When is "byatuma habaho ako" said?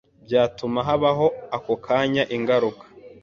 0.25-1.73